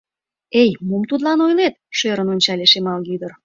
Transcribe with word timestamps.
—Эй, 0.61 0.69
мом 0.87 1.03
тудлан 1.09 1.39
ойлет!— 1.45 1.81
шӧрын 1.97 2.27
ончале 2.33 2.65
шемалге 2.71 3.09
ӱдыр. 3.15 3.31